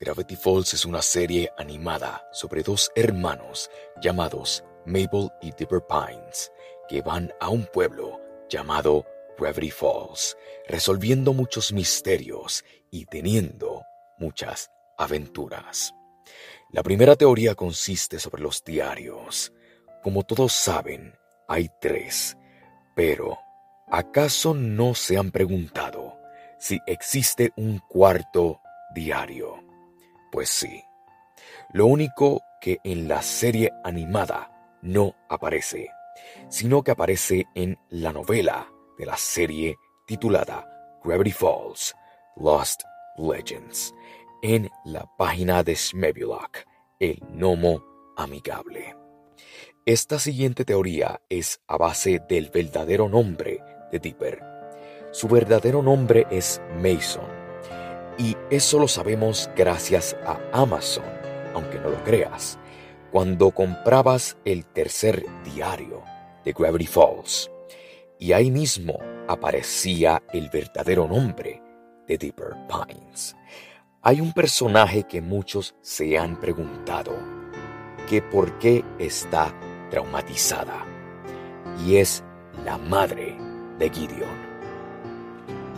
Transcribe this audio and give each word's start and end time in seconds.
Gravity 0.00 0.36
Falls 0.36 0.74
es 0.74 0.84
una 0.84 1.02
serie 1.02 1.50
animada 1.58 2.24
sobre 2.30 2.62
dos 2.62 2.88
hermanos 2.94 3.68
llamados 4.00 4.62
Mabel 4.86 5.28
y 5.42 5.50
Dipper 5.50 5.82
Pines 5.88 6.52
que 6.88 7.02
van 7.02 7.32
a 7.40 7.48
un 7.48 7.66
pueblo 7.66 8.20
llamado 8.48 9.04
Gravity 9.36 9.72
Falls, 9.72 10.36
resolviendo 10.68 11.32
muchos 11.32 11.72
misterios 11.72 12.64
y 12.92 13.06
teniendo 13.06 13.82
muchas 14.18 14.70
aventuras. 14.96 15.92
La 16.70 16.84
primera 16.84 17.16
teoría 17.16 17.56
consiste 17.56 18.20
sobre 18.20 18.42
los 18.42 18.62
diarios. 18.62 19.52
Como 20.04 20.22
todos 20.22 20.52
saben, 20.52 21.12
hay 21.48 21.70
tres, 21.80 22.36
pero 22.94 23.36
¿acaso 23.90 24.54
no 24.54 24.94
se 24.94 25.18
han 25.18 25.32
preguntado 25.32 26.16
si 26.60 26.78
existe 26.86 27.52
un 27.56 27.80
cuarto 27.80 28.60
diario? 28.94 29.67
Pues 30.30 30.48
sí. 30.48 30.82
Lo 31.72 31.86
único 31.86 32.42
que 32.60 32.78
en 32.84 33.08
la 33.08 33.22
serie 33.22 33.72
animada 33.84 34.50
no 34.82 35.14
aparece, 35.28 35.90
sino 36.48 36.82
que 36.82 36.90
aparece 36.90 37.46
en 37.54 37.78
la 37.90 38.12
novela 38.12 38.68
de 38.98 39.06
la 39.06 39.16
serie 39.16 39.76
titulada 40.06 40.66
Gravity 41.04 41.32
Falls, 41.32 41.94
Lost 42.36 42.82
Legends, 43.16 43.94
en 44.42 44.70
la 44.84 45.04
página 45.16 45.62
de 45.62 45.76
Smebulok, 45.76 46.58
el 47.00 47.20
gnomo 47.30 47.82
amigable. 48.16 48.96
Esta 49.84 50.18
siguiente 50.18 50.64
teoría 50.64 51.20
es 51.28 51.60
a 51.66 51.78
base 51.78 52.20
del 52.28 52.50
verdadero 52.50 53.08
nombre 53.08 53.60
de 53.90 53.98
Dipper. 53.98 54.42
Su 55.12 55.28
verdadero 55.28 55.82
nombre 55.82 56.26
es 56.30 56.60
Mason, 56.76 57.37
y 58.18 58.36
eso 58.50 58.78
lo 58.80 58.88
sabemos 58.88 59.48
gracias 59.56 60.16
a 60.26 60.38
Amazon, 60.52 61.04
aunque 61.54 61.78
no 61.78 61.90
lo 61.90 62.02
creas, 62.02 62.58
cuando 63.12 63.52
comprabas 63.52 64.36
el 64.44 64.66
tercer 64.66 65.24
diario 65.44 66.02
de 66.44 66.52
Gravity 66.52 66.86
Falls. 66.86 67.50
Y 68.18 68.32
ahí 68.32 68.50
mismo 68.50 68.98
aparecía 69.28 70.22
el 70.32 70.50
verdadero 70.50 71.06
nombre 71.06 71.62
de 72.08 72.18
Dipper 72.18 72.56
Pines. 72.66 73.36
Hay 74.02 74.20
un 74.20 74.32
personaje 74.32 75.04
que 75.04 75.20
muchos 75.20 75.76
se 75.80 76.18
han 76.18 76.40
preguntado 76.40 77.12
que 78.08 78.22
por 78.22 78.58
qué 78.58 78.84
está 78.98 79.54
traumatizada. 79.90 80.84
Y 81.86 81.96
es 81.96 82.24
la 82.64 82.78
madre 82.78 83.36
de 83.78 83.90
Gideon. 83.90 84.47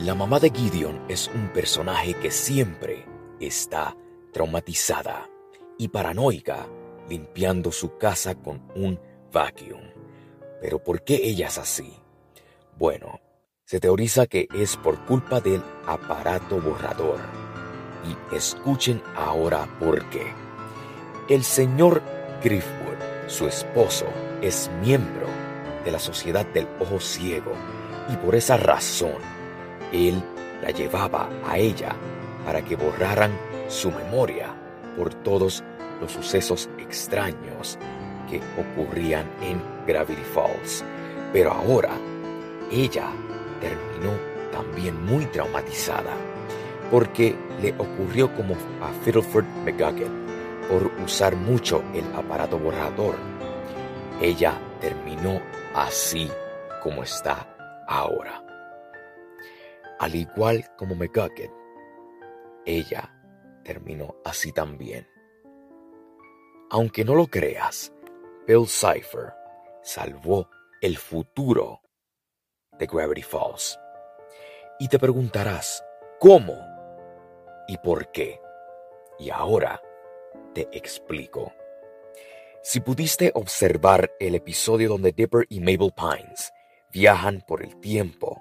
La 0.01 0.15
mamá 0.15 0.41
de 0.41 0.49
Gideon 0.49 0.99
es 1.09 1.29
un 1.35 1.53
personaje 1.53 2.15
que 2.15 2.31
siempre 2.31 3.05
está 3.39 3.95
traumatizada 4.33 5.29
y 5.77 5.89
paranoica 5.89 6.67
limpiando 7.07 7.71
su 7.71 7.99
casa 7.99 8.35
con 8.35 8.63
un 8.75 8.99
vacuum. 9.31 9.83
Pero 10.63 10.83
¿por 10.83 11.05
qué 11.05 11.17
ella 11.17 11.49
es 11.49 11.59
así? 11.59 11.93
Bueno, 12.79 13.21
se 13.67 13.79
teoriza 13.79 14.27
que 14.27 14.49
es 14.55 14.79
por 14.79 15.05
culpa 15.05 15.39
del 15.39 15.63
aparato 15.87 16.59
borrador. 16.63 17.21
Y 18.09 18.35
escuchen 18.35 19.03
ahora 19.15 19.69
por 19.79 20.09
qué. 20.09 20.33
El 21.29 21.45
señor 21.45 22.01
Griffwood, 22.43 23.29
su 23.29 23.47
esposo, 23.47 24.07
es 24.41 24.71
miembro 24.81 25.27
de 25.85 25.93
la 25.93 25.99
Sociedad 25.99 26.47
del 26.47 26.67
Ojo 26.81 27.01
Ciego 27.01 27.53
y 28.11 28.17
por 28.17 28.35
esa 28.35 28.57
razón 28.57 29.40
él 29.93 30.23
la 30.63 30.71
llevaba 30.71 31.29
a 31.47 31.59
ella 31.59 31.95
para 32.45 32.63
que 32.63 32.77
borraran 32.77 33.33
su 33.69 33.91
memoria 33.91 34.55
por 34.97 35.15
todos 35.15 35.63
los 36.01 36.13
sucesos 36.13 36.69
extraños 36.79 37.79
que 38.29 38.41
ocurrían 38.59 39.27
en 39.43 39.63
Gravity 39.87 40.23
Falls. 40.35 40.85
Pero 41.33 41.53
ahora 41.53 41.91
ella 42.71 43.11
terminó 43.61 44.13
también 44.53 45.05
muy 45.05 45.27
traumatizada 45.27 46.13
porque 46.91 47.37
le 47.63 47.73
ocurrió 47.79 48.35
como 48.35 48.55
a 48.83 48.93
Fiddleford 49.05 49.47
McGuggin 49.65 50.27
por 50.69 50.91
usar 51.05 51.37
mucho 51.37 51.83
el 51.95 52.05
aparato 52.15 52.59
borrador. 52.59 53.17
Ella 54.21 54.55
terminó 54.81 55.41
así 55.75 56.31
como 56.83 57.03
está 57.03 57.47
ahora 57.87 58.50
al 60.01 60.15
igual 60.15 60.65
como 60.79 60.95
McGucket. 60.95 61.53
Ella 62.65 63.15
terminó 63.63 64.17
así 64.25 64.51
también. 64.51 65.07
Aunque 66.71 67.05
no 67.05 67.15
lo 67.15 67.27
creas, 67.27 67.93
Bill 68.47 68.67
Cipher 68.67 69.35
salvó 69.83 70.49
el 70.81 70.97
futuro 70.97 71.83
de 72.79 72.87
Gravity 72.87 73.23
Falls. 73.23 73.79
Y 74.79 74.89
te 74.89 74.99
preguntarás, 74.99 75.85
¿cómo? 76.19 76.55
¿Y 77.69 77.77
por 77.79 78.11
qué? 78.11 78.41
Y 79.19 79.29
ahora 79.29 79.83
te 80.55 80.67
explico. 80.73 81.53
Si 82.63 82.81
pudiste 82.81 83.33
observar 83.35 84.11
el 84.19 84.35
episodio 84.35 84.89
donde 84.89 85.13
Dipper 85.13 85.45
y 85.51 85.61
Mabel 85.61 85.93
Pines 85.95 86.55
viajan 86.91 87.45
por 87.47 87.63
el 87.63 87.79
tiempo 87.81 88.41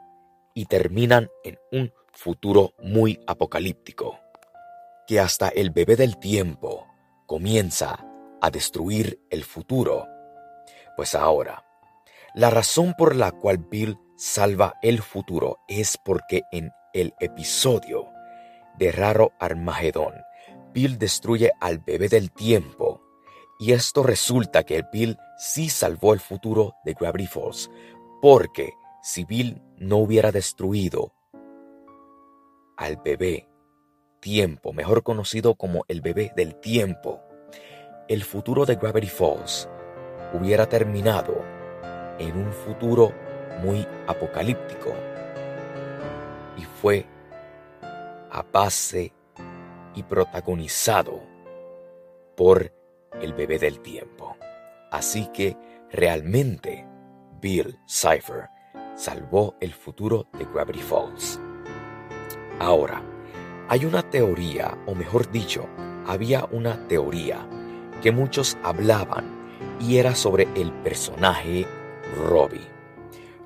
y 0.59 0.65
terminan 0.65 1.29
en 1.45 1.57
un 1.71 1.93
futuro 2.11 2.73
muy 2.79 3.17
apocalíptico, 3.27 4.19
que 5.07 5.21
hasta 5.21 5.47
el 5.47 5.71
bebé 5.71 5.95
del 5.95 6.19
tiempo 6.19 6.85
comienza 7.25 8.05
a 8.41 8.51
destruir 8.51 9.21
el 9.29 9.45
futuro. 9.45 10.05
Pues 10.97 11.15
ahora, 11.15 11.63
la 12.35 12.49
razón 12.49 12.93
por 12.97 13.15
la 13.15 13.31
cual 13.31 13.59
Bill 13.71 13.97
salva 14.17 14.73
el 14.81 15.01
futuro 15.01 15.59
es 15.69 15.97
porque 15.97 16.41
en 16.51 16.71
el 16.93 17.13
episodio 17.21 18.09
de 18.77 18.91
Raro 18.91 19.31
Armagedón, 19.39 20.13
Bill 20.73 20.97
destruye 20.97 21.51
al 21.61 21.79
bebé 21.79 22.09
del 22.09 22.33
tiempo 22.33 23.01
y 23.61 23.71
esto 23.71 24.03
resulta 24.03 24.63
que 24.63 24.83
Bill 24.91 25.17
sí 25.37 25.69
salvó 25.69 26.13
el 26.13 26.19
futuro 26.19 26.75
de 26.83 26.95
Gravity 26.95 27.27
Falls 27.27 27.71
porque 28.21 28.73
si 29.01 29.25
Bill 29.25 29.61
no 29.77 29.97
hubiera 29.97 30.31
destruido 30.31 31.13
al 32.77 32.97
bebé 32.97 33.47
tiempo, 34.19 34.73
mejor 34.73 35.03
conocido 35.03 35.55
como 35.55 35.85
el 35.87 36.01
bebé 36.01 36.31
del 36.35 36.55
tiempo, 36.55 37.21
el 38.07 38.23
futuro 38.23 38.65
de 38.65 38.75
Gravity 38.75 39.07
Falls 39.07 39.69
hubiera 40.33 40.67
terminado 40.67 41.41
en 42.17 42.37
un 42.37 42.51
futuro 42.51 43.13
muy 43.63 43.85
apocalíptico 44.07 44.93
y 46.57 46.63
fue 46.63 47.05
a 48.31 48.43
base 48.43 49.13
y 49.95 50.03
protagonizado 50.03 51.21
por 52.35 52.73
el 53.21 53.33
bebé 53.33 53.59
del 53.59 53.79
tiempo. 53.79 54.35
Así 54.91 55.27
que 55.27 55.57
realmente 55.91 56.85
Bill 57.41 57.79
Cipher 57.87 58.49
salvó 58.99 59.55
el 59.61 59.73
futuro 59.73 60.27
de 60.37 60.43
Gravity 60.43 60.81
Falls. 60.81 61.39
Ahora, 62.59 63.01
hay 63.69 63.85
una 63.85 64.03
teoría, 64.09 64.77
o 64.87 64.93
mejor 64.93 65.31
dicho, 65.31 65.69
había 66.05 66.43
una 66.51 66.85
teoría 66.89 67.47
que 68.01 68.11
muchos 68.11 68.57
hablaban 68.61 69.47
y 69.79 69.97
era 69.97 70.15
sobre 70.15 70.49
el 70.53 70.73
personaje 70.83 71.65
Robbie. 72.27 72.67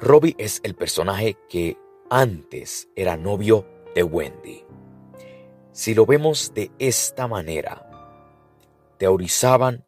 Robbie 0.02 0.36
es 0.40 0.60
el 0.64 0.74
personaje 0.74 1.38
que 1.48 1.78
antes 2.10 2.90
era 2.96 3.16
novio 3.16 3.68
de 3.94 4.02
Wendy. 4.02 4.66
Si 5.72 5.94
lo 5.94 6.08
vemos 6.08 6.54
de 6.56 6.72
esta 6.80 7.28
manera, 7.28 7.88
teorizaban 8.98 9.86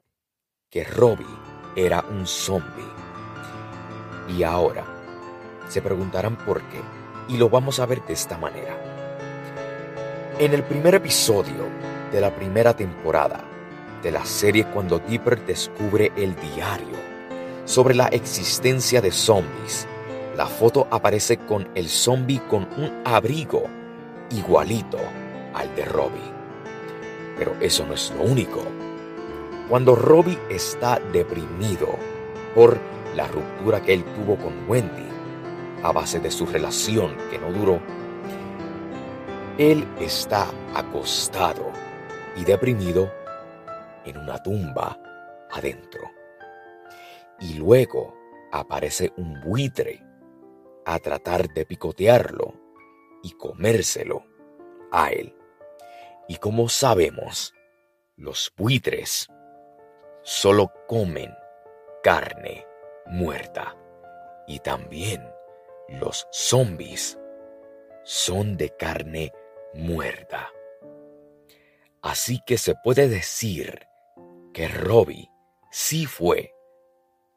que 0.70 0.84
Robbie 0.84 1.26
era 1.76 2.06
un 2.08 2.28
zombie. 2.28 2.86
Y 4.30 4.44
ahora, 4.44 4.95
se 5.68 5.82
preguntarán 5.82 6.36
por 6.36 6.62
qué, 6.64 6.82
y 7.28 7.38
lo 7.38 7.50
vamos 7.50 7.80
a 7.80 7.86
ver 7.86 8.04
de 8.06 8.14
esta 8.14 8.38
manera. 8.38 8.76
En 10.40 10.54
el 10.54 10.64
primer 10.64 10.96
episodio 10.96 11.68
de 12.12 12.22
la 12.22 12.34
primera 12.36 12.76
temporada 12.76 13.44
de 14.04 14.12
la 14.12 14.26
serie 14.26 14.66
cuando 14.66 15.00
Dipper 15.00 15.46
descubre 15.46 16.12
el 16.16 16.36
diario 16.36 16.98
sobre 17.66 17.96
la 17.96 18.08
existencia 18.08 19.02
de 19.02 19.12
zombies, 19.12 19.88
la 20.36 20.46
foto 20.46 20.88
aparece 20.92 21.38
con 21.38 21.68
el 21.74 21.88
zombie 21.88 22.42
con 22.50 22.68
un 22.78 23.02
abrigo 23.06 23.64
igualito 24.30 25.00
al 25.54 25.74
de 25.76 25.86
Robbie. 25.86 26.34
Pero 27.38 27.56
eso 27.62 27.86
no 27.86 27.94
es 27.94 28.14
lo 28.18 28.24
único. 28.24 28.62
Cuando 29.70 29.96
Robbie 29.96 30.38
está 30.50 31.00
deprimido 31.12 31.88
por 32.54 32.78
la 33.16 33.28
ruptura 33.28 33.82
que 33.82 33.94
él 33.94 34.04
tuvo 34.14 34.36
con 34.36 34.54
Wendy, 34.70 35.08
a 35.84 35.92
base 35.92 36.20
de 36.20 36.32
su 36.32 36.46
relación 36.46 37.16
que 37.30 37.38
no 37.38 37.52
duró, 37.52 37.80
él 39.58 39.88
está 40.00 40.48
acostado 40.74 41.72
y 42.36 42.44
deprimido 42.44 43.12
en 44.06 44.18
una 44.18 44.42
tumba 44.42 45.00
adentro. 45.52 46.12
Y 47.40 47.56
luego 47.56 48.14
aparece 48.52 49.14
un 49.18 49.40
buitre 49.42 50.04
a 50.86 51.00
tratar 51.00 51.50
de 51.54 51.66
picotearlo 51.66 52.54
y 53.24 53.32
comérselo 53.32 54.26
a 54.92 55.10
él. 55.12 55.36
Y 56.28 56.38
como 56.38 56.70
sabemos, 56.70 57.54
los 58.18 58.52
buitres 58.58 59.28
solo 60.22 60.72
comen 60.88 61.34
carne 62.04 62.66
muerta. 63.08 63.76
Y 64.48 64.60
también 64.60 65.35
los 65.88 66.28
zombies 66.32 67.20
son 68.04 68.58
de 68.58 68.70
carne 68.76 69.32
muerta. 69.74 70.52
Así 72.02 72.40
que 72.46 72.58
se 72.58 72.76
puede 72.76 73.08
decir 73.08 73.88
que 74.54 74.68
Robbie 74.68 75.30
sí 75.72 76.06
fue 76.06 76.54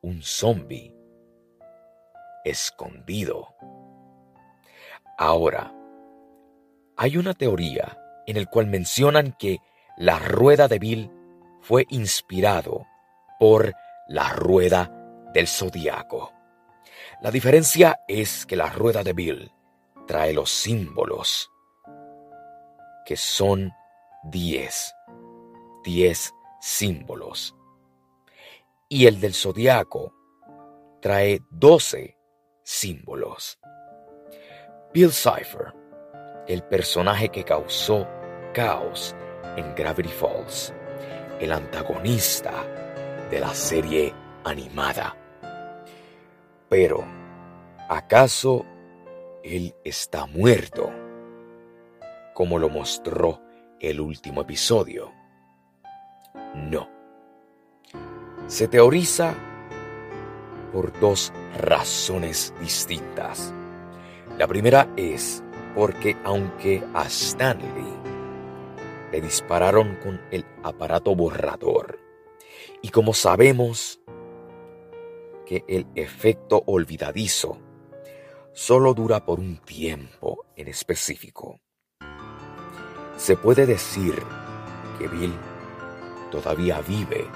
un 0.03 0.23
zombie 0.23 0.95
escondido. 2.45 3.55
Ahora, 5.17 5.75
hay 6.97 7.17
una 7.17 7.35
teoría 7.35 7.99
en 8.27 8.37
el 8.37 8.49
cual 8.49 8.67
mencionan 8.67 9.35
que 9.39 9.59
la 9.97 10.19
rueda 10.19 10.69
de 10.69 10.79
Bill 10.79 11.11
fue 11.61 11.87
inspirado 11.89 12.87
por 13.39 13.75
la 14.07 14.33
rueda 14.33 14.93
del 15.33 15.49
zodiaco. 15.49 16.38
La 17.21 17.31
diferencia 17.31 18.01
es 18.07 18.47
que 18.47 18.57
la 18.57 18.71
rueda 18.71 19.03
de 19.03 19.13
Bill 19.13 19.53
trae 20.07 20.33
los 20.33 20.51
símbolos, 20.51 21.51
que 23.05 23.17
son 23.17 23.73
10, 24.25 24.95
10 25.85 26.35
símbolos. 26.61 27.55
Y 28.89 29.07
el 29.07 29.21
del 29.21 29.35
zodiaco 29.35 30.15
trae 31.01 31.43
12 31.51 32.17
símbolos. 32.63 33.59
Bill 34.93 35.13
Cipher, 35.13 35.75
el 36.47 36.63
personaje 36.63 37.29
que 37.29 37.45
causó 37.45 38.09
caos 38.55 39.15
en 39.57 39.75
Gravity 39.75 40.09
Falls, 40.09 40.73
el 41.41 41.53
antagonista 41.53 42.65
de 43.31 43.41
la 43.41 43.53
serie 43.55 44.15
animada. 44.45 45.28
Pero, 46.69 47.05
¿acaso 47.89 48.67
él 49.43 49.75
está 49.85 50.27
muerto? 50.27 50.91
Como 52.35 52.59
lo 52.59 52.69
mostró 52.69 53.41
el 53.81 54.01
último 54.01 54.43
episodio. 54.43 55.13
No. 56.55 56.89
Se 58.47 58.69
teoriza 58.69 59.35
por 60.73 60.99
dos 61.01 61.33
razones 61.59 62.53
distintas. 62.61 63.55
La 64.37 64.47
primera 64.47 64.89
es 64.97 65.43
porque 65.75 66.17
aunque 66.25 66.85
a 66.93 67.05
Stanley 67.07 67.97
le 69.11 69.21
dispararon 69.21 69.97
con 70.03 70.21
el 70.31 70.45
aparato 70.63 71.15
borrador, 71.15 71.99
y 72.83 72.91
como 72.91 73.15
sabemos 73.15 74.01
que 75.49 75.65
el 75.67 75.87
efecto 75.95 76.63
olvidadizo 76.67 77.59
solo 78.53 78.93
dura 78.93 79.25
por 79.25 79.41
un 79.41 79.57
tiempo 79.57 80.45
en 80.55 80.69
específico, 80.69 81.59
se 83.17 83.35
puede 83.35 83.65
decir 83.65 84.15
que 84.99 85.09
Bill 85.09 85.33
todavía 86.31 86.83
vive 86.83 87.27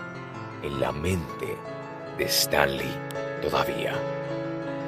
en 0.63 0.79
la 0.79 0.93
mente 0.93 1.57
de 2.19 2.25
Stanley 2.25 2.95
todavía. 3.41 3.95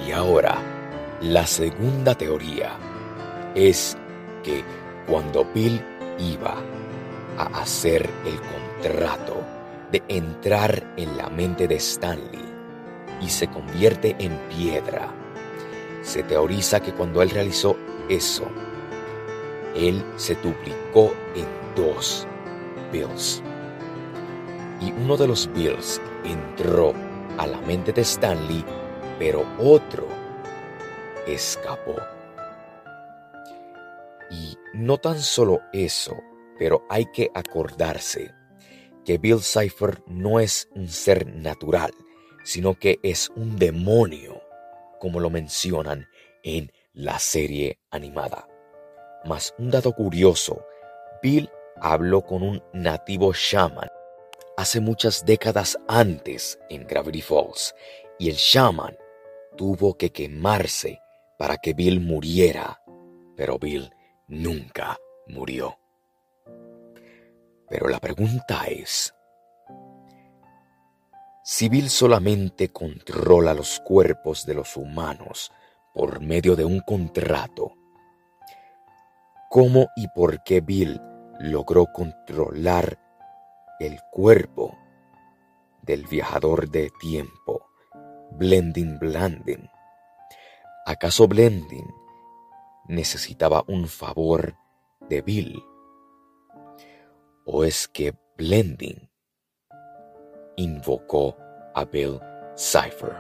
Y 0.06 0.12
ahora, 0.12 0.59
la 1.23 1.47
segunda 1.47 2.15
teoría 2.15 2.77
es 3.55 3.97
que 4.43 4.62
cuando 5.06 5.47
Bill 5.47 5.82
iba 6.19 6.56
a 7.38 7.62
hacer 7.62 8.06
el 8.27 8.38
contrato 8.38 9.43
de 9.91 10.03
entrar 10.09 10.93
en 10.99 11.17
la 11.17 11.31
mente 11.31 11.67
de 11.67 11.77
Stanley 11.77 12.54
y 13.25 13.31
se 13.31 13.49
convierte 13.49 14.15
en 14.19 14.37
piedra, 14.50 15.11
se 16.03 16.23
teoriza 16.23 16.81
que 16.81 16.93
cuando 16.93 17.23
él 17.23 17.31
realizó 17.31 17.75
eso, 18.11 18.44
él 19.75 20.05
se 20.17 20.35
duplicó 20.35 21.11
en 21.35 21.47
dos 21.75 22.26
Bills. 22.93 23.43
Y 24.81 24.93
uno 24.93 25.17
de 25.17 25.26
los 25.26 25.50
Bills 25.55 26.03
entró 26.25 26.93
a 27.38 27.47
la 27.47 27.59
mente 27.62 27.94
de 27.94 28.03
Stanley, 28.03 28.62
pero 29.19 29.47
otro 29.59 30.06
escapó. 31.27 31.97
Y 34.31 34.59
no 34.75 34.99
tan 34.99 35.19
solo 35.19 35.62
eso, 35.73 36.15
pero 36.59 36.85
hay 36.91 37.06
que 37.06 37.31
acordarse 37.35 38.35
que 39.06 39.17
Bill 39.17 39.41
Cipher 39.41 40.03
no 40.06 40.41
es 40.41 40.69
un 40.75 40.88
ser 40.88 41.27
natural, 41.27 41.93
sino 42.44 42.79
que 42.79 43.00
es 43.02 43.31
un 43.31 43.56
demonio, 43.56 44.43
como 45.01 45.19
lo 45.19 45.31
mencionan 45.31 46.06
en 46.43 46.72
la 46.93 47.19
serie 47.19 47.81
animada. 47.91 48.46
Mas 49.24 49.55
un 49.58 49.70
dato 49.70 49.93
curioso, 49.93 50.65
Bill 51.22 51.51
habló 51.81 52.22
con 52.22 52.43
un 52.43 52.63
nativo 52.72 53.32
shaman 53.32 53.89
hace 54.56 54.81
muchas 54.81 55.24
décadas 55.24 55.77
antes 55.89 56.58
en 56.69 56.86
Gravity 56.86 57.22
Falls 57.22 57.74
y 58.19 58.31
el 58.31 58.36
shaman 58.36 58.96
tuvo 59.56 59.96
que 59.96 60.10
quemarse 60.10 61.01
para 61.39 61.56
que 61.56 61.74
Bill 61.74 62.01
muriera, 62.01 62.81
pero 63.36 63.58
Bill 63.58 63.91
nunca 64.29 64.98
murió. 65.27 65.79
Pero 67.69 67.89
la 67.89 67.98
pregunta 67.98 68.65
es, 68.67 69.15
si 71.46 71.69
Bill 71.69 71.91
solamente 71.91 72.72
controla 72.72 73.53
los 73.53 73.79
cuerpos 73.81 74.46
de 74.46 74.55
los 74.55 74.79
humanos 74.79 75.53
por 75.93 76.20
medio 76.20 76.56
de 76.56 76.65
un 76.65 76.81
contrato, 76.81 77.74
¿cómo 79.51 79.89
y 79.94 80.08
por 80.08 80.43
qué 80.43 80.63
Bill 80.63 80.98
logró 81.41 81.84
controlar 81.93 82.98
el 83.79 84.01
cuerpo 84.10 84.74
del 85.82 86.06
viajador 86.06 86.70
de 86.70 86.91
tiempo, 86.98 87.67
Blending 88.39 88.98
Blanding? 88.98 89.69
¿Acaso 90.86 91.29
Blending 91.29 91.93
necesitaba 92.89 93.65
un 93.69 93.86
favor 93.89 94.56
de 95.10 95.20
Bill? 95.20 95.63
¿O 97.44 97.65
es 97.65 97.86
que 97.86 98.15
Blending 98.39 99.10
invocó 100.56 101.37
a 101.75 101.84
Bill 101.84 102.20
Cipher? 102.56 103.15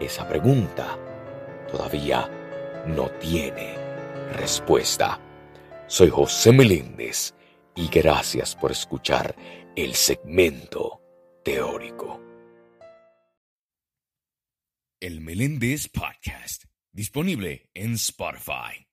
Esa 0.00 0.28
pregunta 0.28 0.98
todavía 1.70 2.30
no 2.86 3.08
tiene 3.18 3.74
respuesta. 4.32 5.20
Soy 5.86 6.10
José 6.10 6.52
Meléndez 6.52 7.34
y 7.74 7.88
gracias 7.88 8.54
por 8.54 8.72
escuchar 8.72 9.34
el 9.74 9.94
segmento 9.94 11.00
teórico. 11.44 12.20
El 15.00 15.20
Meléndez 15.20 15.88
Podcast, 15.88 16.64
disponible 16.92 17.68
en 17.74 17.94
Spotify. 17.94 18.85